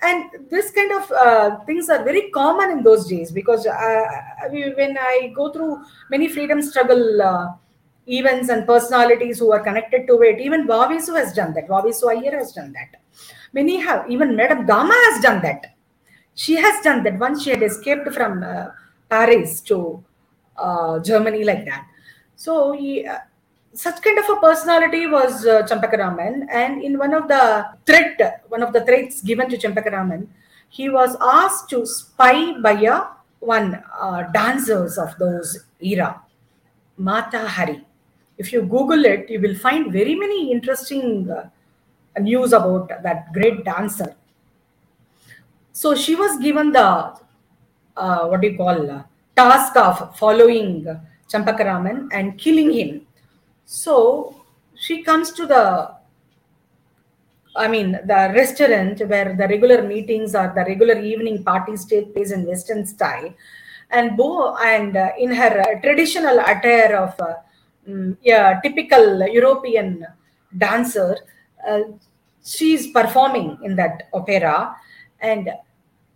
And 0.00 0.48
this 0.50 0.70
kind 0.70 0.92
of 0.92 1.12
uh, 1.12 1.58
things 1.66 1.90
are 1.90 2.02
very 2.04 2.30
common 2.30 2.70
in 2.70 2.82
those 2.82 3.06
days 3.06 3.32
because 3.32 3.66
uh, 3.66 4.04
when 4.50 4.96
I 4.96 5.32
go 5.34 5.52
through 5.52 5.82
many 6.10 6.28
freedom 6.28 6.62
struggle 6.62 7.20
uh, 7.20 7.48
events 8.08 8.48
and 8.48 8.66
personalities 8.66 9.38
who 9.38 9.52
are 9.52 9.60
connected 9.60 10.06
to 10.06 10.20
it. 10.22 10.40
Even 10.40 10.66
Vavisu 10.66 11.16
has 11.16 11.32
done 11.32 11.54
that. 11.54 11.68
Vavisu 11.68 12.10
Iyer 12.10 12.36
has 12.38 12.52
done 12.52 12.72
that. 12.72 13.00
Many 13.52 13.76
have. 13.76 14.10
Even 14.10 14.34
Madam 14.36 14.66
Cama 14.66 14.94
has 14.94 15.22
done 15.22 15.42
that. 15.42 15.74
She 16.34 16.56
has 16.56 16.82
done 16.82 17.02
that. 17.04 17.18
Once 17.18 17.42
she 17.42 17.50
had 17.50 17.62
escaped 17.62 18.12
from 18.12 18.42
uh, 18.42 18.68
Paris 19.08 19.60
to 19.62 20.02
uh, 20.56 20.98
Germany 21.00 21.44
like 21.44 21.64
that. 21.64 21.86
So 22.36 22.72
he, 22.72 23.06
uh, 23.06 23.18
such 23.72 24.00
kind 24.02 24.18
of 24.18 24.28
a 24.28 24.36
personality 24.36 25.06
was 25.06 25.46
uh, 25.46 25.62
Champakaraman, 25.62 26.46
and 26.50 26.82
in 26.82 26.98
one 26.98 27.14
of 27.14 27.28
the 27.28 27.66
threat, 27.86 28.44
one 28.48 28.62
of 28.62 28.72
the 28.72 28.84
threats 28.84 29.20
given 29.22 29.48
to 29.50 29.56
Champakaraman, 29.56 30.28
he 30.68 30.88
was 30.88 31.16
asked 31.20 31.70
to 31.70 31.86
spy 31.86 32.60
by 32.60 32.72
a 32.72 33.06
one 33.40 33.82
uh, 33.98 34.22
dancers 34.32 34.98
of 34.98 35.16
those 35.18 35.64
era, 35.80 36.20
Mata 36.96 37.46
Hari. 37.46 37.84
If 38.38 38.52
you 38.52 38.62
Google 38.62 39.04
it, 39.04 39.28
you 39.28 39.40
will 39.40 39.56
find 39.56 39.92
very 39.92 40.14
many 40.14 40.50
interesting 40.50 41.30
uh, 41.30 41.50
news 42.20 42.52
about 42.52 42.88
that 43.02 43.32
great 43.32 43.64
dancer. 43.64 44.14
So 45.72 45.94
she 45.94 46.14
was 46.14 46.38
given 46.38 46.72
the 46.72 47.14
uh, 47.96 48.26
what 48.28 48.40
do 48.40 48.48
you 48.48 48.56
call 48.56 48.90
uh, 48.90 49.02
task 49.36 49.76
of 49.76 50.16
following 50.16 50.86
Champakaraman 51.28 52.08
and 52.12 52.38
killing 52.38 52.70
him 52.70 53.06
so 53.70 54.34
she 54.76 55.02
comes 55.02 55.30
to 55.32 55.44
the, 55.44 55.94
I 57.54 57.68
mean, 57.68 57.92
the 57.92 58.32
restaurant 58.34 58.98
where 59.06 59.36
the 59.36 59.46
regular 59.46 59.82
meetings 59.82 60.34
or 60.34 60.50
the 60.54 60.64
regular 60.64 60.98
evening 60.98 61.44
parties 61.44 61.84
take 61.84 62.14
place 62.14 62.32
in 62.32 62.46
Western 62.46 62.86
style. 62.86 63.34
And 63.90 64.16
Bo, 64.16 64.56
and 64.56 64.96
uh, 64.96 65.10
in 65.18 65.32
her 65.32 65.60
uh, 65.60 65.80
traditional 65.82 66.38
attire 66.40 66.96
of 66.96 67.20
uh, 67.20 67.34
mm, 67.88 68.16
yeah, 68.22 68.60
typical 68.62 69.26
European 69.28 70.06
dancer, 70.56 71.16
uh, 71.68 71.80
she's 72.44 72.88
performing 72.88 73.58
in 73.62 73.76
that 73.76 74.04
opera. 74.12 74.76
And 75.20 75.50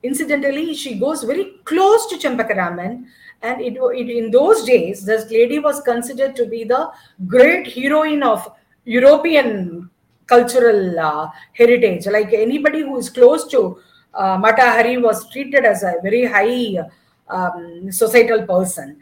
incidentally, 0.02 0.74
she 0.74 0.98
goes 0.98 1.22
very 1.24 1.54
close 1.64 2.06
to 2.06 2.16
Champakaraman 2.16 3.06
and 3.42 3.60
it, 3.60 3.76
it, 3.76 4.08
in 4.08 4.30
those 4.30 4.64
days 4.64 5.04
this 5.04 5.30
lady 5.30 5.58
was 5.58 5.80
considered 5.82 6.36
to 6.36 6.46
be 6.46 6.64
the 6.64 6.90
great 7.26 7.66
heroine 7.72 8.22
of 8.22 8.48
european 8.84 9.90
cultural 10.26 10.98
uh, 10.98 11.28
heritage. 11.52 12.06
Like 12.06 12.32
anybody 12.32 12.80
who 12.80 12.96
is 12.98 13.10
close 13.10 13.46
to 13.48 13.78
uh, 14.14 14.38
mata 14.38 14.62
hari 14.62 14.96
was 14.96 15.28
treated 15.30 15.64
as 15.64 15.82
a 15.82 15.94
very 16.02 16.24
high 16.24 16.88
um, 17.28 17.90
societal 17.90 18.46
person 18.46 19.00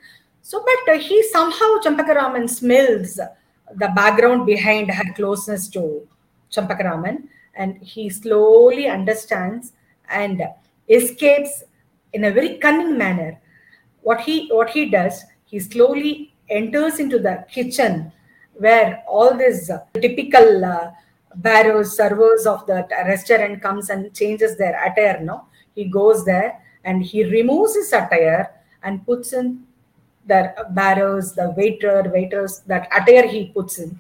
so 0.51 0.65
but 0.69 0.95
uh, 0.95 0.99
he 0.99 1.17
somehow 1.35 1.69
champakaraman 1.85 2.51
smells 2.51 3.11
the 3.83 3.89
background 3.95 4.47
behind 4.47 4.91
her 4.91 5.13
closeness 5.19 5.69
to 5.69 5.83
champakaraman 6.55 7.19
and 7.55 7.79
he 7.79 8.11
slowly 8.11 8.89
understands 8.89 9.75
and 10.09 10.43
escapes 10.89 11.63
in 12.15 12.25
a 12.25 12.33
very 12.33 12.59
cunning 12.59 12.99
manner. 12.99 13.41
What 14.03 14.23
he 14.23 14.49
what 14.49 14.71
he 14.71 14.91
does 14.91 15.23
he 15.45 15.61
slowly 15.61 16.35
enters 16.49 16.99
into 16.99 17.21
the 17.21 17.45
kitchen 17.49 18.11
where 18.55 19.05
all 19.07 19.37
these 19.37 19.71
uh, 19.71 19.79
typical 19.95 20.65
uh, 20.65 20.91
barrows 21.37 21.97
servers 21.97 22.45
of 22.45 22.67
the 22.67 22.89
restaurant 23.07 23.63
comes 23.63 23.89
and 23.91 24.13
changes 24.13 24.57
their 24.57 24.75
attire 24.85 25.21
no? 25.23 25.45
He 25.77 25.85
goes 25.85 26.25
there 26.25 26.61
and 26.83 27.05
he 27.05 27.25
removes 27.25 27.77
his 27.77 27.93
attire 27.93 28.51
and 28.83 29.07
puts 29.07 29.33
in 29.33 29.70
the 30.27 30.55
barrows 30.71 31.35
the 31.35 31.51
waiter 31.57 32.03
waiters 32.13 32.61
that 32.67 32.89
attire 32.93 33.27
he 33.27 33.47
puts 33.47 33.79
in 33.79 33.99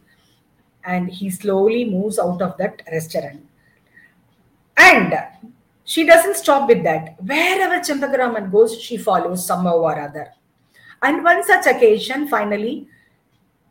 and 0.85 1.09
he 1.09 1.31
slowly 1.31 1.85
moves 1.85 2.19
out 2.19 2.41
of 2.43 2.57
that 2.59 2.83
restaurant 2.91 3.41
and 4.77 5.15
she 5.91 6.07
doesn't 6.07 6.37
stop 6.37 6.69
with 6.69 6.85
that. 6.85 7.17
Wherever 7.21 7.81
Champakaraman 7.81 8.53
goes, 8.53 8.81
she 8.81 8.97
follows 8.97 9.45
somehow 9.45 9.79
or 9.79 9.99
other. 9.99 10.33
And 11.03 11.25
one 11.25 11.43
such 11.43 11.67
occasion, 11.67 12.29
finally, 12.29 12.87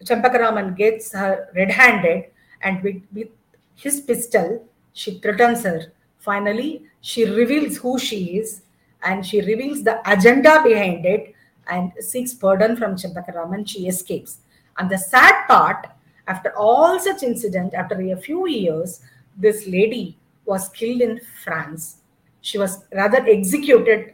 Champakaraman 0.04 0.76
gets 0.76 1.14
her 1.14 1.48
red 1.56 1.72
handed 1.72 2.26
and 2.62 2.84
with, 2.84 3.02
with 3.14 3.30
his 3.76 4.02
pistol, 4.02 4.68
she 4.92 5.20
threatens 5.20 5.64
her. 5.64 5.94
Finally, 6.18 6.84
she 7.00 7.24
reveals 7.24 7.78
who 7.78 7.98
she 7.98 8.38
is 8.38 8.64
and 9.04 9.26
she 9.26 9.40
reveals 9.40 9.84
the 9.84 10.02
agenda 10.12 10.62
behind 10.62 11.06
it 11.06 11.34
and 11.70 11.92
seeks 12.00 12.34
pardon 12.34 12.76
from 12.76 12.96
Champakaraman. 12.96 13.68
She 13.68 13.88
escapes. 13.88 14.40
And 14.78 14.90
the 14.90 14.98
sad 14.98 15.48
part, 15.48 15.88
after 16.28 16.56
all 16.58 17.00
such 17.00 17.24
incident, 17.24 17.74
after 17.74 18.00
a 18.00 18.16
few 18.16 18.48
years, 18.48 19.02
this 19.38 19.68
lady 19.68 20.18
was 20.46 20.70
killed 20.70 21.02
in 21.02 21.20
France 21.44 22.00
she 22.42 22.58
was 22.58 22.86
rather 22.94 23.26
executed 23.28 24.14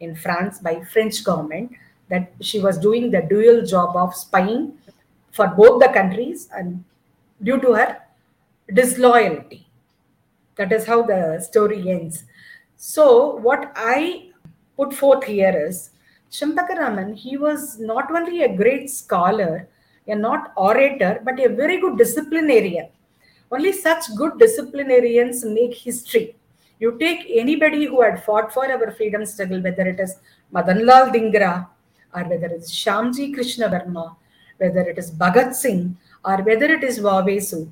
in 0.00 0.14
France 0.14 0.58
by 0.58 0.82
French 0.84 1.24
government 1.24 1.72
that 2.08 2.32
she 2.40 2.60
was 2.60 2.78
doing 2.78 3.10
the 3.10 3.22
dual 3.22 3.64
job 3.64 3.96
of 3.96 4.14
spying 4.14 4.72
for 5.32 5.48
both 5.48 5.80
the 5.80 5.88
countries 5.88 6.48
and 6.54 6.82
due 7.42 7.60
to 7.60 7.72
her 7.74 7.98
disloyalty. 8.72 9.66
That 10.56 10.72
is 10.72 10.86
how 10.86 11.02
the 11.02 11.40
story 11.40 11.90
ends. 11.90 12.24
So 12.76 13.36
what 13.36 13.72
I 13.76 14.30
put 14.76 14.94
forth 14.94 15.24
here 15.24 15.66
is 15.66 15.90
Champakaraman, 16.30 17.16
he 17.16 17.36
was 17.36 17.78
not 17.78 18.10
only 18.10 18.42
a 18.42 18.56
great 18.56 18.90
scholar, 18.90 19.68
a 20.06 20.14
not 20.14 20.52
orator, 20.56 21.20
but 21.24 21.38
a 21.40 21.48
very 21.48 21.80
good 21.80 21.98
disciplinarian. 21.98 22.88
Only 23.50 23.72
such 23.72 24.04
good 24.16 24.38
disciplinarians 24.38 25.44
make 25.44 25.74
history 25.74 26.36
you 26.80 26.96
take 26.98 27.26
anybody 27.28 27.86
who 27.86 28.02
had 28.02 28.22
fought 28.24 28.52
for 28.52 28.70
our 28.70 28.90
freedom 28.92 29.26
struggle, 29.26 29.60
whether 29.60 29.86
it 29.86 30.00
is 30.00 30.16
Madanlal 30.54 31.12
Dhingra, 31.12 31.66
or 32.14 32.24
whether 32.24 32.46
it's 32.46 32.72
Shyamji 32.72 33.34
Krishna 33.34 33.68
Varma, 33.68 34.16
whether 34.58 34.80
it 34.80 34.98
is 34.98 35.10
Bhagat 35.10 35.54
Singh, 35.54 35.96
or 36.24 36.36
whether 36.42 36.66
it 36.66 36.84
is 36.84 37.00
Vavasu, 37.00 37.68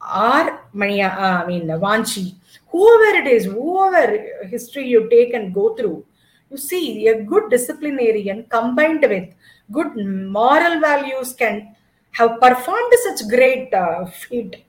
or 0.00 0.60
Mania, 0.72 1.08
uh, 1.08 1.44
I 1.44 1.46
mean 1.46 1.66
Vanchi, 1.66 2.34
whoever 2.68 3.18
it 3.18 3.26
is, 3.26 3.44
whoever 3.44 4.46
history 4.46 4.88
you 4.88 5.08
take 5.08 5.34
and 5.34 5.54
go 5.54 5.74
through, 5.74 6.04
you 6.50 6.56
see 6.56 7.08
a 7.08 7.22
good 7.22 7.50
disciplinarian 7.50 8.44
combined 8.48 9.04
with 9.08 9.28
good 9.70 9.96
moral 9.96 10.80
values 10.80 11.32
can 11.32 11.74
have 12.12 12.40
performed 12.40 12.92
such 13.04 13.28
great 13.28 13.72
uh, 13.74 14.06
feat 14.06 14.64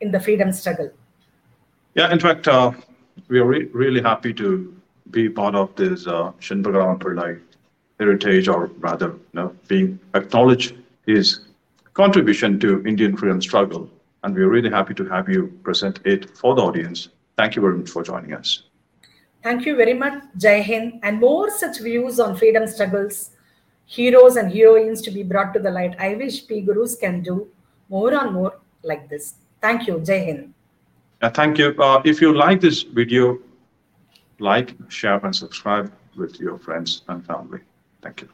in 0.00 0.10
the 0.10 0.20
freedom 0.20 0.52
struggle. 0.52 0.90
Yeah, 1.94 2.12
in 2.12 2.20
fact, 2.20 2.48
uh, 2.48 2.72
we 3.28 3.38
are 3.38 3.44
re- 3.44 3.68
really 3.72 4.02
happy 4.02 4.32
to 4.34 4.74
be 5.10 5.28
part 5.28 5.54
of 5.54 5.74
this 5.76 6.06
uh, 6.06 6.32
Shinbagaraman 6.40 6.98
Pillai 6.98 7.40
heritage, 7.98 8.48
or 8.48 8.66
rather, 8.78 9.08
you 9.08 9.34
know, 9.34 9.54
being 9.68 9.98
acknowledged 10.14 10.74
his 11.06 11.40
contribution 11.92 12.58
to 12.60 12.84
Indian 12.86 13.16
freedom 13.16 13.40
struggle. 13.40 13.88
And 14.24 14.34
we're 14.34 14.48
really 14.48 14.70
happy 14.70 14.94
to 14.94 15.04
have 15.06 15.28
you 15.28 15.48
present 15.62 16.00
it 16.04 16.36
for 16.36 16.54
the 16.54 16.62
audience. 16.62 17.08
Thank 17.36 17.56
you 17.56 17.62
very 17.62 17.76
much 17.76 17.90
for 17.90 18.02
joining 18.02 18.32
us. 18.32 18.62
Thank 19.44 19.66
you 19.66 19.76
very 19.76 19.92
much, 19.92 20.22
Jai 20.38 20.62
Hind, 20.62 21.00
and 21.02 21.20
more 21.20 21.50
such 21.50 21.80
views 21.80 22.18
on 22.18 22.34
freedom 22.34 22.66
struggles, 22.66 23.32
heroes 23.84 24.36
and 24.36 24.50
heroines 24.50 25.02
to 25.02 25.10
be 25.10 25.22
brought 25.22 25.52
to 25.52 25.60
the 25.60 25.70
light. 25.70 25.94
I 25.98 26.14
wish 26.14 26.46
P 26.46 26.62
Gurus 26.62 26.96
can 26.98 27.22
do 27.22 27.48
more 27.90 28.14
and 28.14 28.32
more 28.32 28.58
like 28.82 29.10
this. 29.10 29.34
Thank 29.60 29.86
you, 29.86 30.00
Jai 30.00 30.24
Hind. 30.24 30.54
Uh, 31.20 31.28
thank 31.28 31.58
you. 31.58 31.74
Uh, 31.78 32.00
if 32.06 32.22
you 32.22 32.34
like 32.34 32.62
this 32.62 32.84
video, 32.84 33.38
like, 34.38 34.74
share, 34.88 35.20
and 35.22 35.36
subscribe 35.36 35.92
with 36.16 36.40
your 36.40 36.56
friends 36.56 37.02
and 37.08 37.22
family. 37.26 37.60
Thank 38.00 38.22
you. 38.22 38.28